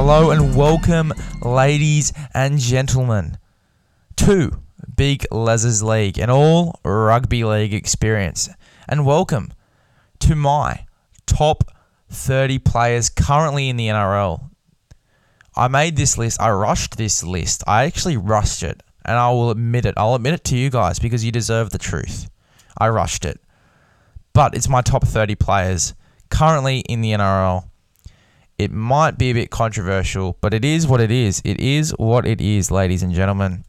Hello 0.00 0.30
and 0.30 0.54
welcome, 0.54 1.12
ladies 1.42 2.12
and 2.32 2.60
gentlemen, 2.60 3.36
to 4.14 4.60
Big 4.94 5.26
Les's 5.32 5.82
League, 5.82 6.18
an 6.18 6.30
all 6.30 6.78
rugby 6.84 7.42
league 7.42 7.74
experience. 7.74 8.48
And 8.88 9.04
welcome 9.04 9.52
to 10.20 10.36
my 10.36 10.86
top 11.26 11.64
30 12.10 12.60
players 12.60 13.08
currently 13.08 13.68
in 13.68 13.76
the 13.76 13.88
NRL. 13.88 14.48
I 15.56 15.66
made 15.66 15.96
this 15.96 16.16
list, 16.16 16.40
I 16.40 16.52
rushed 16.52 16.96
this 16.96 17.24
list. 17.24 17.64
I 17.66 17.82
actually 17.82 18.16
rushed 18.16 18.62
it, 18.62 18.84
and 19.04 19.18
I 19.18 19.32
will 19.32 19.50
admit 19.50 19.84
it. 19.84 19.94
I'll 19.96 20.14
admit 20.14 20.34
it 20.34 20.44
to 20.44 20.56
you 20.56 20.70
guys 20.70 21.00
because 21.00 21.24
you 21.24 21.32
deserve 21.32 21.70
the 21.70 21.78
truth. 21.78 22.30
I 22.78 22.88
rushed 22.88 23.24
it. 23.24 23.40
But 24.32 24.54
it's 24.54 24.68
my 24.68 24.80
top 24.80 25.04
30 25.04 25.34
players 25.34 25.94
currently 26.30 26.78
in 26.88 27.00
the 27.00 27.10
NRL. 27.10 27.67
It 28.58 28.72
might 28.72 29.16
be 29.16 29.30
a 29.30 29.32
bit 29.32 29.50
controversial, 29.50 30.36
but 30.40 30.52
it 30.52 30.64
is 30.64 30.86
what 30.86 31.00
it 31.00 31.12
is. 31.12 31.40
It 31.44 31.60
is 31.60 31.94
what 31.96 32.26
it 32.26 32.40
is, 32.40 32.70
ladies 32.70 33.04
and 33.04 33.14
gentlemen. 33.14 33.64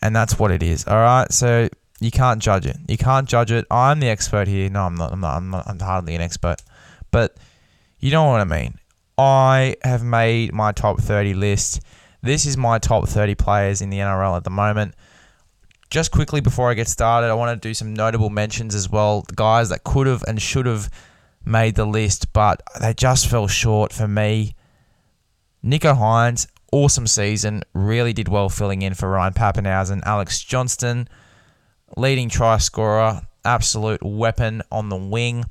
And 0.00 0.16
that's 0.16 0.38
what 0.38 0.50
it 0.50 0.62
is. 0.62 0.86
All 0.86 0.96
right. 0.96 1.30
So 1.30 1.68
you 2.00 2.10
can't 2.10 2.40
judge 2.40 2.66
it. 2.66 2.76
You 2.88 2.96
can't 2.96 3.28
judge 3.28 3.52
it. 3.52 3.66
I'm 3.70 4.00
the 4.00 4.08
expert 4.08 4.48
here. 4.48 4.70
No, 4.70 4.84
I'm 4.84 4.94
not. 4.94 5.12
I'm 5.12 5.20
not. 5.20 5.36
I'm, 5.36 5.50
not, 5.50 5.68
I'm 5.68 5.78
hardly 5.78 6.14
an 6.14 6.22
expert. 6.22 6.62
But 7.10 7.36
you 8.00 8.10
know 8.10 8.24
what 8.24 8.40
I 8.40 8.44
mean. 8.44 8.78
I 9.16 9.76
have 9.82 10.02
made 10.02 10.52
my 10.52 10.72
top 10.72 11.00
30 11.00 11.34
list. 11.34 11.80
This 12.22 12.46
is 12.46 12.56
my 12.56 12.78
top 12.78 13.06
30 13.06 13.34
players 13.34 13.82
in 13.82 13.90
the 13.90 13.98
NRL 13.98 14.36
at 14.36 14.44
the 14.44 14.50
moment. 14.50 14.94
Just 15.90 16.10
quickly 16.10 16.40
before 16.40 16.70
I 16.70 16.74
get 16.74 16.88
started, 16.88 17.28
I 17.28 17.34
want 17.34 17.60
to 17.62 17.68
do 17.68 17.74
some 17.74 17.94
notable 17.94 18.30
mentions 18.30 18.74
as 18.74 18.90
well. 18.90 19.24
Guys 19.36 19.68
that 19.68 19.84
could 19.84 20.06
have 20.06 20.24
and 20.26 20.40
should 20.40 20.66
have 20.66 20.90
made 21.44 21.74
the 21.74 21.84
list, 21.84 22.32
but 22.32 22.62
they 22.80 22.94
just 22.94 23.28
fell 23.28 23.46
short 23.46 23.92
for 23.92 24.08
me. 24.08 24.54
Nicho 25.64 25.96
Hynes, 25.96 26.46
awesome 26.72 27.06
season, 27.06 27.62
really 27.72 28.12
did 28.12 28.28
well 28.28 28.48
filling 28.48 28.82
in 28.82 28.94
for 28.94 29.08
Ryan 29.08 29.32
Papenhuyzen. 29.32 30.02
Alex 30.04 30.42
Johnston, 30.42 31.08
leading 31.96 32.28
try 32.28 32.58
scorer, 32.58 33.22
absolute 33.44 34.02
weapon 34.02 34.62
on 34.70 34.88
the 34.88 34.96
wing. 34.96 35.44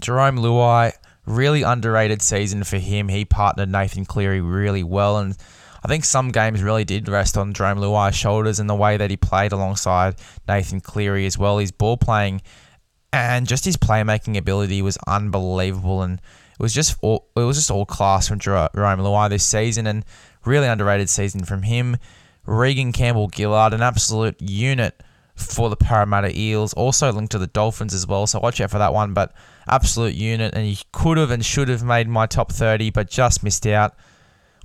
Jerome 0.00 0.36
Luai, 0.36 0.92
really 1.26 1.62
underrated 1.62 2.22
season 2.22 2.64
for 2.64 2.78
him. 2.78 3.08
He 3.08 3.24
partnered 3.24 3.70
Nathan 3.70 4.04
Cleary 4.04 4.40
really 4.40 4.84
well, 4.84 5.18
and 5.18 5.36
I 5.84 5.88
think 5.88 6.04
some 6.04 6.30
games 6.30 6.62
really 6.62 6.84
did 6.84 7.08
rest 7.08 7.36
on 7.36 7.52
Jerome 7.52 7.78
Luai's 7.78 8.16
shoulders 8.16 8.60
and 8.60 8.68
the 8.68 8.74
way 8.74 8.96
that 8.96 9.10
he 9.10 9.16
played 9.16 9.52
alongside 9.52 10.16
Nathan 10.48 10.80
Cleary 10.80 11.26
as 11.26 11.38
well. 11.38 11.58
His 11.58 11.72
ball 11.72 11.96
playing 11.96 12.42
and 13.16 13.46
just 13.46 13.64
his 13.64 13.76
playmaking 13.76 14.36
ability 14.36 14.82
was 14.82 14.98
unbelievable, 15.06 16.02
and 16.02 16.18
it 16.18 16.62
was 16.62 16.72
just 16.72 16.96
all, 17.02 17.28
it 17.36 17.40
was 17.40 17.56
just 17.56 17.70
all 17.70 17.86
class 17.86 18.28
from 18.28 18.38
Jerome 18.38 18.70
Luai 18.74 19.28
this 19.28 19.44
season, 19.44 19.86
and 19.86 20.04
really 20.44 20.68
underrated 20.68 21.08
season 21.08 21.44
from 21.44 21.62
him. 21.62 21.96
Reagan 22.46 22.92
Campbell 22.92 23.30
Gillard, 23.34 23.74
an 23.74 23.82
absolute 23.82 24.40
unit 24.40 25.02
for 25.34 25.68
the 25.68 25.76
Parramatta 25.76 26.38
Eels, 26.38 26.72
also 26.74 27.12
linked 27.12 27.32
to 27.32 27.38
the 27.38 27.48
Dolphins 27.48 27.92
as 27.92 28.06
well, 28.06 28.26
so 28.26 28.40
watch 28.40 28.60
out 28.60 28.70
for 28.70 28.78
that 28.78 28.94
one. 28.94 29.12
But 29.12 29.34
absolute 29.68 30.14
unit, 30.14 30.54
and 30.54 30.64
he 30.64 30.78
could 30.92 31.18
have 31.18 31.30
and 31.30 31.44
should 31.44 31.68
have 31.68 31.82
made 31.82 32.08
my 32.08 32.26
top 32.26 32.52
30, 32.52 32.90
but 32.90 33.10
just 33.10 33.42
missed 33.42 33.66
out. 33.66 33.94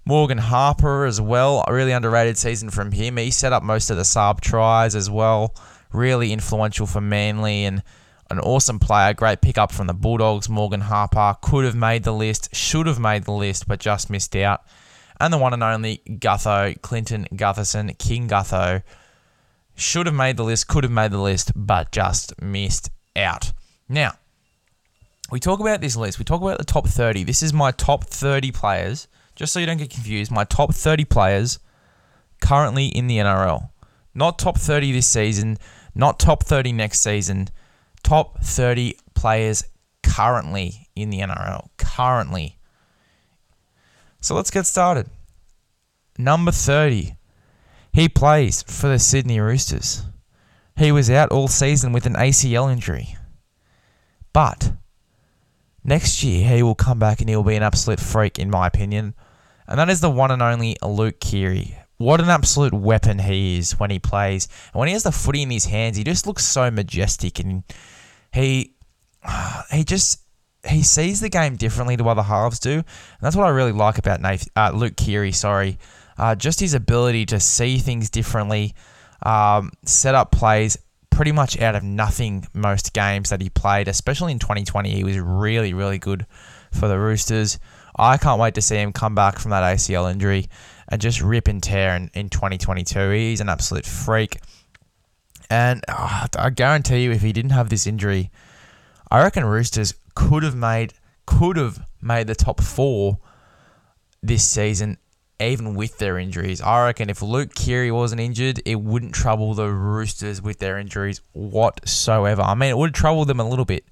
Morgan 0.06 0.40
Harper 0.40 1.06
as 1.06 1.22
well, 1.22 1.64
a 1.68 1.74
really 1.74 1.92
underrated 1.92 2.38
season 2.38 2.70
from 2.70 2.92
him. 2.92 3.18
He 3.18 3.32
set 3.32 3.54
up 3.54 3.64
most 3.64 3.90
of 3.90 3.98
the 3.98 4.06
sub 4.06 4.42
tries 4.42 4.96
as 4.96 5.10
well, 5.10 5.56
really 5.92 6.34
influential 6.34 6.88
for 6.88 7.02
Manly 7.02 7.66
and 7.66 7.84
an 8.32 8.40
awesome 8.40 8.80
player, 8.80 9.14
great 9.14 9.42
pickup 9.42 9.72
from 9.72 9.88
the 9.88 9.94
Bulldogs. 9.94 10.50
Morgan 10.50 10.82
Harper 10.82 11.36
could 11.42 11.66
have 11.66 11.76
made 11.76 12.04
the 12.04 12.14
list, 12.14 12.56
should 12.56 12.88
have 12.88 13.00
made 13.00 13.24
the 13.24 13.32
list, 13.32 13.68
but 13.68 13.80
just 13.80 14.10
missed 14.10 14.36
out. 14.36 14.62
And 15.20 15.32
the 15.32 15.38
one 15.38 15.54
and 15.54 15.62
only 15.62 16.02
Gutho, 16.08 16.82
Clinton 16.82 17.28
Gutherson, 17.34 17.98
King 17.98 18.28
Gutho, 18.28 18.84
should 19.76 20.06
have 20.06 20.16
made 20.16 20.38
the 20.38 20.44
list, 20.44 20.68
could 20.68 20.84
have 20.84 20.92
made 20.92 21.12
the 21.12 21.20
list, 21.20 21.52
but 21.56 21.92
just 21.92 22.42
missed 22.42 22.90
out. 23.16 23.52
Now, 23.88 24.14
we 25.30 25.40
talk 25.40 25.60
about 25.60 25.82
this 25.82 25.96
list. 25.96 26.18
We 26.18 26.26
talk 26.26 26.42
about 26.42 26.58
the 26.58 26.64
top 26.64 26.88
30. 26.88 27.24
This 27.24 27.44
is 27.44 27.54
my 27.54 27.72
top 27.72 28.06
30 28.06 28.52
players, 28.52 29.08
just 29.36 29.54
so 29.54 29.60
you 29.60 29.66
don't 29.66 29.78
get 29.78 29.90
confused. 29.90 30.32
My 30.32 30.44
top 30.44 30.74
30 30.74 31.06
players 31.06 31.60
currently 32.42 32.88
in 32.88 33.08
the 33.08 33.18
NRL. 33.18 33.70
Not 34.14 34.40
top 34.40 34.58
30 34.58 34.92
this 34.92 35.08
season, 35.08 35.58
not 35.94 36.20
top 36.20 36.44
30 36.44 36.72
next 36.74 37.02
season 37.02 37.50
top 38.02 38.42
30 38.44 38.98
players 39.14 39.64
currently 40.04 40.88
in 40.96 41.10
the 41.10 41.20
NRL. 41.20 41.70
Currently. 41.78 42.58
So 44.20 44.36
let's 44.36 44.52
get 44.52 44.66
started. 44.66 45.10
Number 46.18 46.52
30. 46.52 47.16
He 47.94 48.08
plays 48.08 48.64
for 48.64 48.88
the 48.88 49.00
Sydney 49.00 49.40
Roosters. 49.40 50.04
He 50.78 50.92
was 50.92 51.10
out 51.10 51.32
all 51.32 51.48
season 51.48 51.92
with 51.92 52.06
an 52.06 52.14
ACL 52.14 52.72
injury. 52.72 53.18
But 54.34 54.74
next 55.84 56.24
year 56.24 56.48
he 56.48 56.64
will 56.64 56.76
come 56.76 57.00
back 57.00 57.20
and 57.20 57.30
he'll 57.30 57.44
be 57.44 57.56
an 57.56 57.64
absolute 57.64 58.00
freak, 58.00 58.40
in 58.40 58.50
my 58.50 58.68
opinion. 58.68 59.14
And 59.68 59.80
that 59.80 59.90
is 59.90 60.02
the 60.02 60.10
one 60.10 60.32
and 60.32 60.42
only 60.42 60.78
Luke 60.82 61.20
Keary. 61.20 61.78
What 62.02 62.20
an 62.20 62.30
absolute 62.30 62.74
weapon 62.74 63.20
he 63.20 63.60
is 63.60 63.80
when 63.80 63.92
he 63.92 64.00
plays. 64.00 64.48
And 64.74 64.80
when 64.80 64.88
he 64.88 64.94
has 64.94 65.04
the 65.04 65.12
footy 65.12 65.44
in 65.44 65.52
his 65.52 65.66
hands, 65.66 65.98
he 65.98 66.04
just 66.04 66.26
looks 66.26 66.44
so 66.44 66.72
majestic 66.72 67.40
and 67.40 67.64
he 68.34 68.74
he 69.72 69.84
just 69.84 70.22
he 70.68 70.82
sees 70.82 71.22
the 71.22 71.30
game 71.30 71.58
differently 71.58 71.98
to 71.98 72.10
other 72.10 72.24
halves 72.24 72.60
do, 72.60 72.74
and 72.74 72.86
that's 73.20 73.36
what 73.36 73.46
I 73.46 73.50
really 73.50 73.72
like 73.72 73.98
about 73.98 74.22
Nathan, 74.22 74.50
uh, 74.56 74.72
Luke 74.74 74.96
Keary. 74.96 75.32
Sorry, 75.32 75.78
uh, 76.18 76.36
just 76.36 76.60
his 76.60 76.74
ability 76.74 77.26
to 77.28 77.40
see 77.40 77.78
things 77.78 78.10
differently, 78.10 78.76
um, 79.24 79.72
set 79.86 80.16
up 80.16 80.32
plays 80.32 80.78
pretty 81.10 81.32
much 81.32 81.60
out 81.60 81.76
of 81.76 81.84
nothing 81.84 82.48
most 82.54 82.94
games 82.94 83.30
that 83.30 83.42
he 83.42 83.50
played, 83.50 83.88
especially 83.88 84.32
in 84.32 84.40
2020. 84.40 84.92
He 84.92 85.04
was 85.04 85.20
really 85.20 85.74
really 85.74 85.98
good 85.98 86.26
for 86.72 86.88
the 86.88 86.98
Roosters. 86.98 87.60
I 87.96 88.18
can't 88.18 88.40
wait 88.40 88.56
to 88.56 88.62
see 88.62 88.78
him 88.78 88.94
come 88.94 89.16
back 89.16 89.38
from 89.38 89.52
that 89.52 89.64
ACL 89.64 90.12
injury 90.12 90.48
and 90.92 91.02
just 91.02 91.22
rip 91.22 91.48
and 91.48 91.64
tear 91.64 91.96
in, 91.96 92.12
in 92.14 92.30
2022. 92.30 93.10
He's 93.12 93.40
an 93.40 93.50
absolute 93.50 93.86
freak. 93.86 94.40
And 95.50 95.84
uh, 95.88 96.28
I 96.38 96.50
guarantee 96.50 97.04
you, 97.04 97.12
if 97.12 97.22
he 97.22 97.32
didn't 97.34 97.52
have 97.52 97.70
this 97.70 97.88
injury, 97.88 98.30
I 99.10 99.24
reckon 99.24 99.46
Roosters 99.46 99.94
could 100.14 100.44
have 100.44 100.56
made 100.56 100.94
could 101.26 101.56
have 101.56 101.80
made 102.02 102.28
the 102.28 102.36
top 102.36 102.62
four 102.62 103.20
this 104.22 104.48
season, 104.48 104.98
even 105.40 105.76
with 105.76 105.98
their 105.98 106.18
injuries. 106.18 106.62
I 106.62 106.86
reckon 106.86 107.10
if 107.10 107.22
Luke 107.22 107.56
Keary 107.56 107.92
wasn't 107.92 108.22
injured, 108.22 108.62
it 108.66 108.82
wouldn't 108.82 109.14
trouble 109.14 109.54
the 109.54 109.70
Roosters 109.70 110.42
with 110.42 110.60
their 110.60 110.78
injuries 110.78 111.22
whatsoever. 111.32 112.42
I 112.42 112.54
mean, 112.56 112.70
it 112.70 112.78
would 112.78 112.94
trouble 112.94 113.24
them 113.26 113.40
a 113.40 113.48
little 113.48 113.66
bit. 113.66 113.86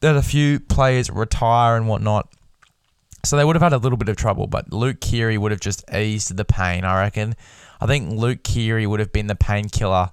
That 0.00 0.16
a 0.16 0.22
few 0.22 0.60
players 0.60 1.10
retire 1.10 1.76
and 1.76 1.88
whatnot. 1.88 2.28
So 3.26 3.36
they 3.36 3.44
would 3.44 3.56
have 3.56 3.62
had 3.62 3.72
a 3.72 3.78
little 3.78 3.98
bit 3.98 4.08
of 4.08 4.16
trouble, 4.16 4.46
but 4.46 4.72
Luke 4.72 5.00
Keary 5.00 5.36
would 5.36 5.50
have 5.50 5.60
just 5.60 5.84
eased 5.92 6.36
the 6.36 6.44
pain, 6.44 6.84
I 6.84 7.00
reckon. 7.00 7.34
I 7.80 7.86
think 7.86 8.12
Luke 8.12 8.44
Keary 8.44 8.86
would 8.86 9.00
have 9.00 9.12
been 9.12 9.26
the 9.26 9.34
painkiller 9.34 10.10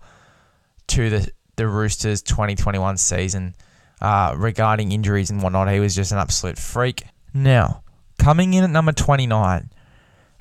to 0.88 1.10
the, 1.10 1.32
the 1.56 1.68
Roosters 1.68 2.24
2021 2.24 2.98
season 2.98 3.56
uh, 4.02 4.34
regarding 4.36 4.92
injuries 4.92 5.30
and 5.30 5.44
whatnot. 5.44 5.72
He 5.72 5.80
was 5.80 5.96
just 5.96 6.12
an 6.12 6.18
absolute 6.18 6.58
freak. 6.58 7.04
Now, 7.36 7.84
coming 8.18 8.56
in 8.56 8.64
at 8.64 8.72
number 8.72 8.92
29, 8.92 9.70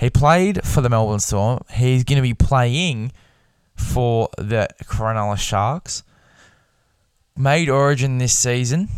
he 0.01 0.11
played 0.11 0.65
for 0.65 0.81
the 0.81 0.89
Melbourne 0.89 1.21
Storm. 1.21 1.61
He's 1.71 2.05
going 2.05 2.17
to 2.17 2.23
be 2.23 2.35
playing 2.35 3.13
for 3.77 4.31
the 4.39 4.69
Cronulla 4.85 5.39
Sharks. 5.39 6.03
Made 7.37 7.69
Origin 7.69 8.17
this 8.17 8.37
season. 8.37 8.89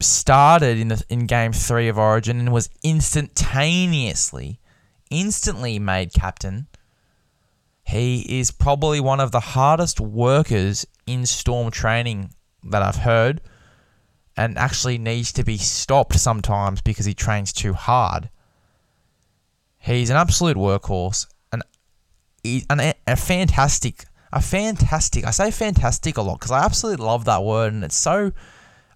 Started 0.00 0.78
in 0.78 0.88
the, 0.88 1.04
in 1.08 1.26
Game 1.26 1.52
Three 1.52 1.88
of 1.88 1.98
Origin 1.98 2.38
and 2.38 2.52
was 2.52 2.68
instantaneously, 2.82 4.60
instantly 5.10 5.78
made 5.78 6.12
captain 6.12 6.68
he 7.86 8.40
is 8.40 8.50
probably 8.50 8.98
one 8.98 9.20
of 9.20 9.30
the 9.30 9.40
hardest 9.40 10.00
workers 10.00 10.84
in 11.06 11.24
storm 11.24 11.70
training 11.70 12.30
that 12.64 12.82
I've 12.82 12.96
heard 12.96 13.40
and 14.36 14.58
actually 14.58 14.98
needs 14.98 15.32
to 15.34 15.44
be 15.44 15.56
stopped 15.56 16.18
sometimes 16.18 16.80
because 16.80 17.06
he 17.06 17.14
trains 17.14 17.52
too 17.52 17.74
hard. 17.74 18.28
He's 19.78 20.10
an 20.10 20.16
absolute 20.16 20.56
workhorse, 20.56 21.28
and 21.52 21.62
an 22.44 22.92
a 23.06 23.14
fantastic, 23.14 24.04
a 24.32 24.42
fantastic. 24.42 25.24
I 25.24 25.30
say 25.30 25.52
fantastic 25.52 26.16
a 26.16 26.22
lot 26.22 26.40
because 26.40 26.50
I 26.50 26.64
absolutely 26.64 27.06
love 27.06 27.24
that 27.26 27.44
word 27.44 27.72
and 27.72 27.84
it's 27.84 27.96
so 27.96 28.32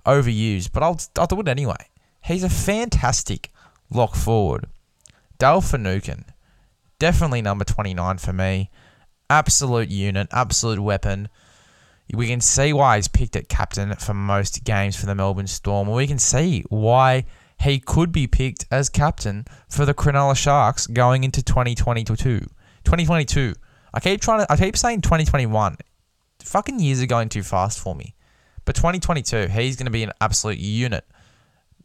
overused, 0.07 0.73
but 0.73 0.83
I'll 0.83 1.01
I'll 1.19 1.27
do 1.27 1.41
it 1.41 1.49
anyway. 1.49 1.89
He's 2.23 2.45
a 2.45 2.51
fantastic 2.51 3.51
lock 3.91 4.15
forward. 4.15 4.67
Dale 5.39 5.61
Finucane, 5.61 6.27
definitely 6.99 7.43
number 7.43 7.65
29 7.65 8.19
for 8.19 8.33
me. 8.33 8.71
Absolute 9.29 9.89
unit, 9.89 10.29
absolute 10.33 10.81
weapon. 10.81 11.29
We 12.13 12.27
can 12.27 12.41
see 12.41 12.73
why 12.73 12.97
he's 12.97 13.09
picked 13.09 13.37
at 13.37 13.49
captain 13.49 13.95
for 13.95 14.15
most 14.15 14.65
games 14.65 14.97
for 14.97 15.07
the 15.07 15.15
Melbourne 15.15 15.47
Storm. 15.47 15.89
We 15.89 16.09
can 16.09 16.19
see 16.19 16.65
why 16.69 17.25
he 17.61 17.79
could 17.79 18.11
be 18.11 18.27
picked 18.27 18.67
as 18.71 18.89
captain 18.89 19.45
for 19.69 19.85
the 19.85 19.95
Cronulla 19.95 20.37
Sharks 20.37 20.87
going 20.87 21.25
into 21.25 21.43
2022. 21.43 22.41
2022. 22.85 23.55
I 23.93 24.01
keep 24.01 24.21
trying 24.21 24.41
to 24.41 24.53
I 24.53 24.57
keep 24.57 24.77
saying 24.77 25.03
2021. 25.03 25.77
Fucking 26.43 26.81
years 26.81 27.03
are 27.03 27.07
going 27.07 27.29
too 27.29 27.43
fast 27.43 27.79
for 27.79 27.95
me. 27.95 28.15
But 28.71 28.77
2022, 28.77 29.49
he's 29.49 29.75
going 29.75 29.87
to 29.87 29.91
be 29.91 30.05
an 30.05 30.13
absolute 30.21 30.59
unit. 30.61 31.05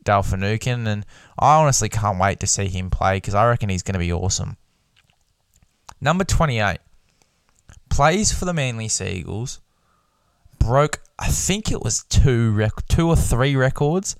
Dale 0.04 0.22
Finucane, 0.22 0.86
and 0.86 1.04
I 1.40 1.56
honestly 1.56 1.90
can't 1.90 2.20
wait 2.20 2.40
to 2.42 2.46
see 2.46 2.68
him 2.68 2.92
play 2.92 3.18
because 3.18 3.34
I 3.34 3.48
reckon 3.48 3.70
he's 3.70 3.82
going 3.82 3.94
to 3.94 4.00
be 4.00 4.14
awesome. 4.14 4.58
Number 6.00 6.24
28 6.24 6.78
plays 7.90 8.32
for 8.32 8.46
the 8.46 8.54
Manly 8.54 8.88
Seagulls. 8.88 9.62
Broke, 10.60 11.02
I 11.18 11.30
think 11.30 11.72
it 11.72 11.82
was 11.82 12.04
two 12.04 12.52
rec- 12.52 12.88
two 12.88 13.08
or 13.08 13.16
three 13.16 13.56
records 13.56 14.16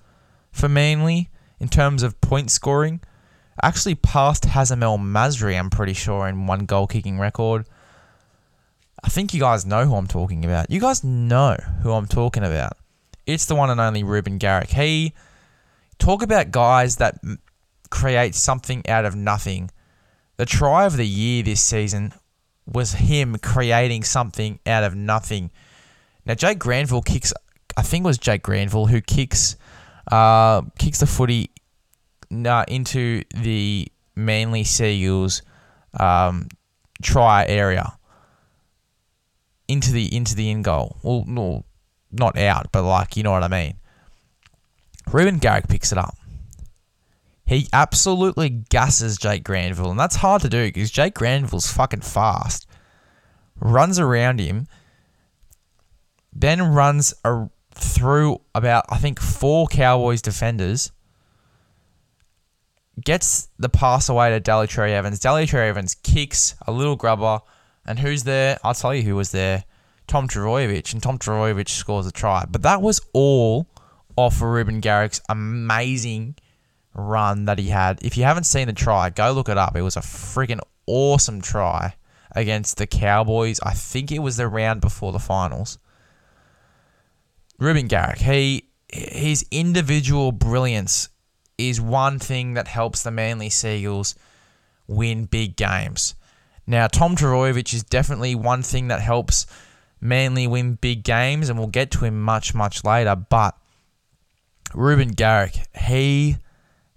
for 0.52 0.68
Manly 0.68 1.30
in 1.60 1.68
terms 1.68 2.02
of 2.02 2.20
point 2.20 2.50
scoring. 2.50 3.00
Actually 3.62 3.94
passed 3.94 4.46
Hazem 4.46 4.82
El 4.82 4.98
Masri, 4.98 5.56
I'm 5.56 5.70
pretty 5.70 5.94
sure, 5.94 6.28
in 6.28 6.48
one 6.48 6.66
goal 6.66 6.88
kicking 6.88 7.20
record. 7.20 7.68
I 9.06 9.08
think 9.08 9.36
you 9.36 9.40
guys 9.40 9.68
know 9.68 9.86
who 9.86 9.94
I'm 9.94 10.08
talking 10.08 10.44
about. 10.44 10.72
You 10.72 10.80
guys 10.80 11.04
know 11.04 11.56
who 11.84 11.92
I'm 11.92 12.08
talking 12.08 12.44
about. 12.44 12.76
It's 13.28 13.46
the 13.46 13.54
one 13.54 13.70
and 13.70 13.80
only 13.80 14.04
Reuben 14.04 14.40
Garrick. 14.40 14.72
He 14.72 15.14
talk 16.00 16.24
about 16.24 16.50
guys 16.50 16.96
that 16.96 17.20
create 17.92 18.34
something 18.34 18.82
out 18.90 19.06
of 19.06 19.16
nothing. 19.16 19.70
The 20.38 20.46
try 20.48 20.86
of 20.86 20.98
the 20.98 21.06
year 21.06 21.44
this 21.44 21.62
season 21.62 22.14
was 22.66 22.94
him 22.94 23.38
creating 23.38 24.06
something 24.06 24.60
out 24.66 24.84
of 24.84 24.96
nothing. 24.96 25.52
Now 26.26 26.34
Jake 26.34 26.58
Granville 26.58 27.04
kicks. 27.04 27.32
I 27.78 27.84
think 27.84 28.06
it 28.06 28.08
was 28.08 28.18
Jake 28.18 28.42
Granville 28.42 28.88
who 28.88 29.02
kicks, 29.02 29.56
uh, 30.12 30.64
kicks 30.80 31.00
the 31.00 31.06
footy 31.06 31.52
uh, 32.32 32.66
into 32.68 33.22
the 33.36 33.88
Manly 34.16 34.64
Seagulls 34.64 35.44
um, 36.00 36.48
try 37.04 37.46
area 37.46 37.96
into 39.68 39.92
the 39.92 40.14
into 40.16 40.36
the 40.36 40.50
in 40.50 40.62
goal. 40.62 40.98
Well, 41.04 41.24
no, 41.28 41.66
not 42.12 42.38
out, 42.38 42.72
but 42.72 42.84
like 42.84 43.18
you 43.18 43.24
know 43.24 43.32
what 43.32 43.44
I 43.44 43.48
mean. 43.48 43.76
Reuben 45.12 45.38
Garrick 45.38 45.68
picks 45.68 45.92
it 45.92 45.98
up. 45.98 46.16
He 47.46 47.68
absolutely 47.72 48.50
gasses 48.50 49.18
Jake 49.18 49.44
Granville, 49.44 49.92
and 49.92 50.00
that's 50.00 50.16
hard 50.16 50.42
to 50.42 50.50
do 50.50 50.66
because 50.66 50.90
Jake 50.90 51.14
Granville's 51.14 51.72
fucking 51.72 52.02
fast. 52.02 52.68
Runs 53.60 54.00
around 54.00 54.40
him, 54.40 54.68
then 56.34 56.62
runs 56.74 57.14
a, 57.24 57.48
through 57.72 58.42
about 58.54 58.86
I 58.90 58.98
think 58.98 59.20
four 59.20 59.68
Cowboys 59.68 60.22
defenders. 60.22 60.92
Gets 63.04 63.50
the 63.60 63.70
pass 63.70 64.10
away 64.10 64.30
to 64.30 64.40
Daly 64.40 64.68
Cherry-Evans. 64.68 65.20
Daly 65.20 65.46
Cherry-Evans 65.46 65.96
kicks 65.96 66.56
a 66.66 66.72
little 66.72 66.96
grubber, 66.96 67.42
and 67.86 68.00
who's 68.00 68.24
there? 68.24 68.58
I'll 68.64 68.74
tell 68.74 68.94
you 68.94 69.04
who 69.04 69.16
was 69.16 69.32
there. 69.32 69.66
Tom 70.08 70.28
Trbojevic, 70.28 70.94
and 70.94 71.02
Tom 71.02 71.18
Trbojevic 71.18 71.70
scores 71.70 72.06
a 72.08 72.12
try. 72.12 72.46
But 72.50 72.62
that 72.62 72.82
was 72.82 73.02
all 73.14 73.68
off 74.16 74.36
of 74.36 74.44
Reuben 74.44 74.80
Garrick's 74.80 75.22
amazing 75.30 76.36
run 76.94 77.46
that 77.46 77.60
he 77.60 77.70
had. 77.70 78.02
If 78.04 78.18
you 78.18 78.24
haven't 78.24 78.46
seen 78.46 78.68
the 78.68 78.74
try, 78.74 79.10
go 79.10 79.32
look 79.32 79.50
it 79.50 79.58
up. 79.58 79.76
It 79.76 79.82
was 79.82 79.98
a 79.98 80.02
freaking 80.02 80.62
awesome 80.88 81.42
try 81.42 81.96
against 82.32 82.78
the 82.78 82.88
Cowboys. 82.88 83.60
I 83.62 83.74
think 83.74 84.12
it 84.12 84.20
was 84.20 84.38
the 84.38 84.48
round 84.48 84.82
before 84.82 85.12
the 85.12 85.20
finals. 85.20 85.80
Reuben 87.58 87.88
Garrick, 87.88 88.20
he 88.20 88.70
his 88.92 89.46
individual 89.52 90.32
brilliance 90.32 91.10
is 91.58 91.82
one 91.82 92.20
thing 92.20 92.54
that 92.54 92.68
helps 92.68 93.04
the 93.04 93.12
Manly 93.12 93.50
Seagulls 93.50 94.16
win 94.88 95.26
big 95.26 95.56
games. 95.56 96.16
Now, 96.68 96.88
Tom 96.88 97.16
Trbojevic 97.16 97.74
is 97.74 97.84
definitely 97.84 98.36
one 98.36 98.64
thing 98.64 98.88
that 98.88 99.02
helps 99.02 99.46
Manly 100.02 100.48
win 100.48 100.74
big 100.76 101.04
games, 101.04 101.50
and 101.50 101.58
we'll 101.58 101.68
get 101.68 101.92
to 101.92 102.06
him 102.06 102.22
much, 102.22 102.54
much 102.54 102.84
later. 102.84 103.16
But 103.16 103.58
Reuben 104.74 105.10
Garrick, 105.10 105.58
he 105.76 106.38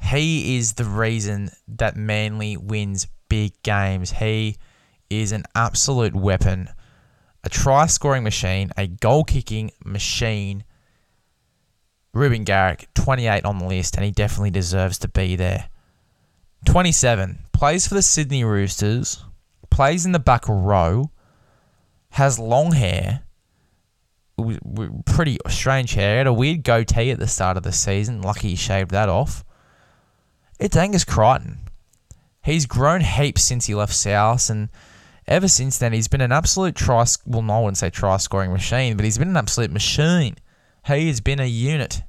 he 0.00 0.56
is 0.56 0.74
the 0.74 0.84
reason 0.84 1.50
that 1.66 1.96
Manly 1.96 2.56
wins 2.56 3.06
big 3.28 3.60
games. 3.62 4.12
He 4.12 4.56
is 5.10 5.32
an 5.32 5.44
absolute 5.54 6.14
weapon, 6.14 6.68
a 7.44 7.48
try 7.48 7.86
scoring 7.86 8.24
machine, 8.24 8.70
a 8.76 8.86
goal 8.86 9.24
kicking 9.24 9.70
machine. 9.84 10.64
Reuben 12.12 12.44
Garrick, 12.44 12.88
28 12.94 13.44
on 13.44 13.58
the 13.58 13.66
list, 13.66 13.96
and 13.96 14.04
he 14.04 14.10
definitely 14.10 14.50
deserves 14.50 14.98
to 14.98 15.08
be 15.08 15.36
there. 15.36 15.68
27, 16.64 17.38
plays 17.52 17.86
for 17.86 17.94
the 17.94 18.02
Sydney 18.02 18.44
Roosters, 18.44 19.24
plays 19.78 20.04
in 20.04 20.10
the 20.10 20.18
back 20.18 20.42
row, 20.48 21.08
has 22.10 22.36
long 22.36 22.72
hair, 22.72 23.22
pretty 25.06 25.38
strange 25.46 25.92
hair, 25.92 26.18
had 26.18 26.26
a 26.26 26.32
weird 26.32 26.64
goatee 26.64 27.12
at 27.12 27.20
the 27.20 27.28
start 27.28 27.56
of 27.56 27.62
the 27.62 27.70
season, 27.70 28.20
lucky 28.20 28.48
he 28.48 28.56
shaved 28.56 28.90
that 28.90 29.08
off. 29.08 29.44
It's 30.58 30.76
Angus 30.76 31.04
Crichton. 31.04 31.58
He's 32.42 32.66
grown 32.66 33.02
heaps 33.02 33.44
since 33.44 33.66
he 33.66 33.74
left 33.76 33.94
South, 33.94 34.50
and 34.50 34.68
ever 35.28 35.46
since 35.46 35.78
then, 35.78 35.92
he's 35.92 36.08
been 36.08 36.22
an 36.22 36.32
absolute 36.32 36.74
try. 36.74 37.04
Well, 37.24 37.42
no, 37.42 37.58
I 37.58 37.60
wouldn't 37.60 37.78
say 37.78 37.88
try 37.88 38.16
scoring 38.16 38.50
machine, 38.50 38.96
but 38.96 39.04
he's 39.04 39.18
been 39.18 39.28
an 39.28 39.36
absolute 39.36 39.70
machine. 39.70 40.34
He 40.88 41.06
has 41.06 41.20
been 41.20 41.38
a 41.38 41.46
unit. 41.46 42.02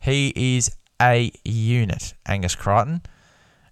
He 0.00 0.32
is 0.56 0.68
a 1.00 1.30
unit, 1.44 2.14
Angus 2.26 2.56
Crichton. 2.56 3.02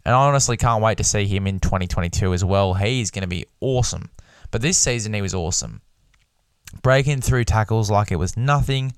And 0.04 0.14
I 0.14 0.26
honestly 0.26 0.56
can't 0.56 0.82
wait 0.82 0.98
to 0.98 1.04
see 1.04 1.26
him 1.26 1.46
in 1.46 1.60
2022 1.60 2.32
as 2.32 2.44
well. 2.44 2.74
He's 2.74 3.10
going 3.10 3.22
to 3.22 3.28
be 3.28 3.46
awesome. 3.60 4.10
But 4.50 4.60
this 4.60 4.78
season, 4.78 5.14
he 5.14 5.22
was 5.22 5.34
awesome. 5.34 5.80
Breaking 6.82 7.20
through 7.20 7.44
tackles 7.44 7.90
like 7.90 8.10
it 8.10 8.16
was 8.16 8.36
nothing. 8.36 8.94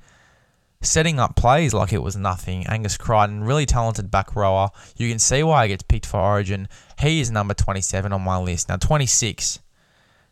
Setting 0.80 1.18
up 1.18 1.36
plays 1.36 1.72
like 1.74 1.92
it 1.92 2.02
was 2.02 2.16
nothing. 2.16 2.66
Angus 2.66 2.96
Crichton, 2.96 3.44
really 3.44 3.66
talented 3.66 4.10
back 4.10 4.36
rower. 4.36 4.70
You 4.96 5.08
can 5.08 5.18
see 5.18 5.42
why 5.42 5.64
he 5.64 5.68
gets 5.72 5.82
picked 5.82 6.06
for 6.06 6.20
Origin. 6.20 6.68
He 6.98 7.20
is 7.20 7.30
number 7.30 7.54
27 7.54 8.12
on 8.12 8.22
my 8.22 8.38
list. 8.38 8.68
Now, 8.68 8.76
26. 8.76 9.60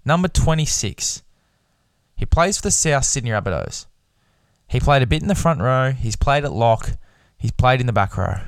Number 0.05 0.29
26. 0.29 1.23
He 2.17 2.27
plays 2.27 2.59
for 2.59 2.63
the 2.63 2.71
South 2.71 3.05
Sydney 3.05 3.31
Rabbitohs. 3.31 3.87
He 4.69 4.81
played 4.81 5.03
a 5.03 5.07
bit 5.07 5.23
in 5.23 5.29
the 5.29 5.35
front 5.35 5.61
row. 5.61 5.93
He's 5.93 6.17
played 6.17 6.45
at 6.45 6.53
lock. 6.53 6.93
He's 7.39 7.51
played 7.51 7.81
in 7.81 7.87
the 7.87 7.93
back 7.93 8.17
row. 8.17 8.41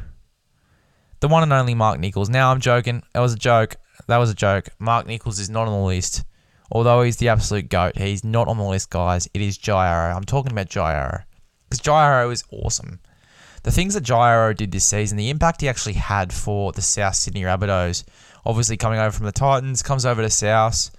The 1.25 1.29
one 1.29 1.43
and 1.43 1.55
only 1.55 1.75
Mark 1.75 1.99
Nicholls. 2.01 2.29
Now 2.29 2.51
I'm 2.51 2.61
joking. 2.61 3.03
That 3.15 3.21
was 3.21 3.33
a 3.33 3.39
joke. 3.39 3.77
That 4.09 4.19
was 4.19 4.29
a 4.29 4.35
joke. 4.35 4.69
Mark 4.79 5.07
Nicholls 5.07 5.39
is 5.39 5.49
not 5.49 5.67
on 5.67 5.73
the 5.73 5.87
list. 5.87 6.23
Although 6.71 7.01
he's 7.01 7.17
the 7.17 7.31
absolute 7.31 7.71
goat, 7.71 7.97
he's 7.97 8.25
not 8.25 8.47
on 8.47 8.59
the 8.59 8.65
list, 8.65 8.91
guys. 8.91 9.27
It 9.33 9.41
is 9.41 9.57
Jai 9.57 9.89
Arrow. 9.89 10.15
I'm 10.15 10.27
talking 10.27 10.53
about 10.53 10.69
Jai 10.69 10.93
Arrow. 10.93 11.23
Because 11.65 11.81
Jai 11.81 12.05
Arrow 12.05 12.29
is 12.29 12.45
awesome. 12.51 13.01
The 13.63 13.71
things 13.71 13.95
that 13.95 14.03
Jai 14.03 14.33
Arrow 14.33 14.53
did 14.53 14.71
this 14.71 14.85
season, 14.85 15.17
the 15.17 15.31
impact 15.31 15.63
he 15.63 15.69
actually 15.71 15.95
had 15.95 16.31
for 16.31 16.73
the 16.73 16.83
South 16.83 17.15
Sydney 17.15 17.41
Rabbitohs, 17.41 18.05
obviously 18.45 18.77
coming 18.77 18.99
over 18.99 19.17
from 19.17 19.25
the 19.25 19.33
Titans, 19.33 19.83
comes 19.83 20.05
over 20.05 20.21
to 20.21 20.29
South, 20.29 20.91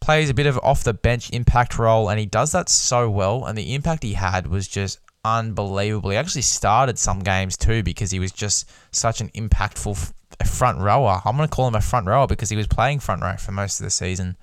plays 0.00 0.28
a 0.28 0.34
bit 0.34 0.48
of 0.48 0.58
off 0.58 0.84
the 0.84 0.92
bench 0.92 1.30
impact 1.30 1.78
role, 1.78 2.10
and 2.10 2.20
he 2.20 2.26
does 2.26 2.52
that 2.52 2.68
so 2.68 3.08
well. 3.08 3.46
And 3.46 3.56
the 3.56 3.74
impact 3.74 4.02
he 4.02 4.12
had 4.12 4.48
was 4.48 4.68
just 4.68 4.98
unbelievable. 5.24 6.10
He 6.10 6.16
actually 6.16 6.42
started 6.42 6.98
some 6.98 7.20
games 7.20 7.56
too 7.56 7.82
because 7.82 8.10
he 8.10 8.18
was 8.18 8.32
just 8.32 8.70
such 8.92 9.20
an 9.20 9.28
impactful 9.30 10.12
front 10.46 10.78
rower. 10.78 11.20
I'm 11.24 11.36
going 11.36 11.48
to 11.48 11.54
call 11.54 11.68
him 11.68 11.74
a 11.74 11.80
front 11.80 12.06
rower 12.06 12.26
because 12.26 12.50
he 12.50 12.56
was 12.56 12.66
playing 12.66 13.00
front 13.00 13.22
row 13.22 13.36
for 13.36 13.52
most 13.52 13.80
of 13.80 13.84
the 13.84 13.90
season. 13.90 14.36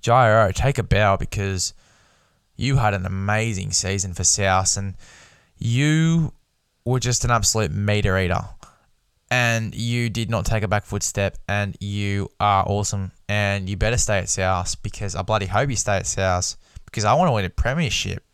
Jai 0.00 0.28
Arrow, 0.28 0.52
take 0.52 0.78
a 0.78 0.82
bow 0.82 1.16
because 1.16 1.74
you 2.56 2.76
had 2.76 2.94
an 2.94 3.06
amazing 3.06 3.72
season 3.72 4.14
for 4.14 4.24
South 4.24 4.76
and 4.76 4.94
you 5.58 6.32
were 6.84 7.00
just 7.00 7.24
an 7.24 7.30
absolute 7.30 7.70
meter 7.70 8.18
eater. 8.18 8.42
And 9.30 9.74
you 9.74 10.10
did 10.10 10.28
not 10.28 10.44
take 10.44 10.64
a 10.64 10.68
back 10.68 10.84
foot 10.84 11.04
step, 11.04 11.38
and 11.48 11.76
you 11.78 12.28
are 12.40 12.64
awesome. 12.66 13.12
And 13.28 13.68
you 13.68 13.76
better 13.76 13.96
stay 13.96 14.18
at 14.18 14.28
South 14.28 14.82
because 14.82 15.14
I 15.14 15.22
bloody 15.22 15.46
hope 15.46 15.70
you 15.70 15.76
stay 15.76 15.98
at 15.98 16.08
South 16.08 16.56
because 16.84 17.04
I 17.04 17.14
want 17.14 17.28
to 17.28 17.32
win 17.32 17.44
a 17.44 17.50
premiership. 17.50 18.24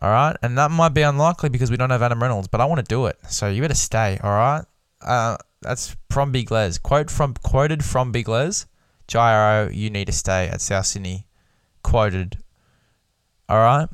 All 0.00 0.10
right, 0.10 0.36
and 0.42 0.56
that 0.58 0.70
might 0.70 0.94
be 0.94 1.02
unlikely 1.02 1.48
because 1.48 1.70
we 1.70 1.76
don't 1.76 1.90
have 1.90 2.02
Adam 2.02 2.22
Reynolds, 2.22 2.46
but 2.46 2.60
I 2.60 2.66
want 2.66 2.78
to 2.78 2.84
do 2.84 3.06
it. 3.06 3.18
So 3.28 3.48
you 3.48 3.62
better 3.62 3.74
stay. 3.74 4.18
All 4.22 4.30
right. 4.30 4.64
Uh, 5.00 5.36
That's 5.60 5.96
from 6.10 6.30
Big 6.30 6.50
Les. 6.50 6.78
Quote 6.78 7.10
from 7.10 7.34
quoted 7.34 7.84
from 7.84 8.12
Big 8.12 8.28
Les. 8.28 8.66
Jai 9.08 9.32
Arrow, 9.32 9.70
you 9.70 9.90
need 9.90 10.06
to 10.06 10.12
stay 10.12 10.48
at 10.48 10.60
South 10.60 10.86
Sydney. 10.86 11.26
Quoted. 11.82 12.38
All 13.48 13.58
right. 13.58 13.88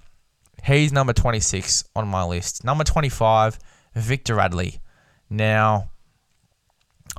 He's 0.65 0.93
number 0.93 1.13
26 1.13 1.85
on 1.95 2.09
my 2.09 2.25
list. 2.25 2.65
Number 2.65 2.85
25, 2.85 3.59
Victor 3.95 4.35
Radley. 4.35 4.81
Now, 5.31 5.91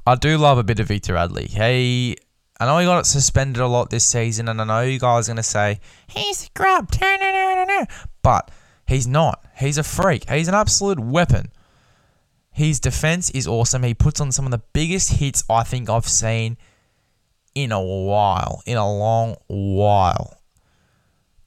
I 0.05 0.15
do 0.15 0.37
love 0.37 0.57
a 0.57 0.63
bit 0.63 0.79
of 0.79 0.87
Victor 0.87 1.13
Radley. 1.13 1.45
He, 1.45 2.17
I 2.59 2.65
know 2.65 2.77
he 2.79 2.85
got 2.85 3.05
suspended 3.05 3.61
a 3.61 3.67
lot 3.67 3.89
this 3.91 4.03
season, 4.03 4.49
and 4.49 4.59
I 4.59 4.63
know 4.65 4.81
you 4.81 4.99
guys 4.99 5.27
are 5.27 5.31
going 5.31 5.37
to 5.37 5.43
say, 5.43 5.79
he's 6.07 6.49
grub. 6.55 6.89
No, 6.99 7.17
no, 7.17 7.31
no, 7.31 7.55
no, 7.55 7.65
no. 7.65 7.85
But 8.21 8.51
he's 8.87 9.07
not. 9.07 9.43
He's 9.57 9.77
a 9.77 9.83
freak. 9.83 10.29
He's 10.29 10.47
an 10.47 10.55
absolute 10.55 10.99
weapon. 10.99 11.51
His 12.51 12.79
defense 12.79 13.29
is 13.31 13.47
awesome. 13.47 13.83
He 13.83 13.93
puts 13.93 14.21
on 14.21 14.31
some 14.31 14.45
of 14.45 14.51
the 14.51 14.61
biggest 14.73 15.13
hits 15.13 15.43
I 15.49 15.63
think 15.63 15.89
I've 15.89 16.07
seen 16.07 16.57
in 17.53 17.71
a 17.71 17.81
while, 17.81 18.61
in 18.65 18.77
a 18.77 18.97
long 18.97 19.35
while, 19.47 20.37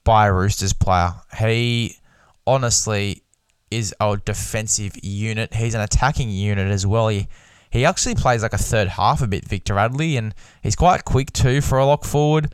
by 0.03 0.27
a 0.27 0.33
Roosters 0.33 0.73
player. 0.73 1.13
He 1.37 1.97
honestly 2.45 3.23
is 3.71 3.93
a 3.99 4.17
defensive 4.17 4.93
unit. 5.03 5.53
He's 5.53 5.75
an 5.75 5.81
attacking 5.81 6.29
unit 6.29 6.71
as 6.71 6.85
well. 6.85 7.07
He 7.07 7.27
he 7.71 7.85
actually 7.85 8.15
plays 8.15 8.41
like 8.41 8.53
a 8.53 8.57
third 8.57 8.87
half 8.87 9.21
a 9.21 9.27
bit, 9.27 9.45
Victor 9.45 9.75
Radley, 9.75 10.17
and 10.17 10.33
he's 10.63 10.75
quite 10.75 11.05
quick 11.05 11.31
too 11.31 11.61
for 11.61 11.77
a 11.77 11.85
lock 11.85 12.03
forward. 12.03 12.53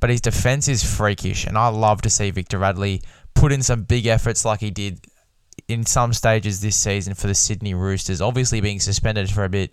But 0.00 0.10
his 0.10 0.20
defense 0.20 0.68
is 0.68 0.84
freakish, 0.84 1.44
and 1.46 1.58
I 1.58 1.68
love 1.68 2.02
to 2.02 2.10
see 2.10 2.30
Victor 2.30 2.58
Radley 2.58 3.02
put 3.38 3.52
in 3.52 3.62
some 3.62 3.84
big 3.84 4.06
efforts 4.06 4.44
like 4.44 4.60
he 4.60 4.70
did 4.70 5.06
in 5.68 5.86
some 5.86 6.12
stages 6.12 6.60
this 6.60 6.76
season 6.76 7.14
for 7.14 7.28
the 7.28 7.34
Sydney 7.34 7.72
Roosters. 7.72 8.20
Obviously 8.20 8.60
being 8.60 8.80
suspended 8.80 9.30
for 9.30 9.44
a 9.44 9.48
bit, 9.48 9.72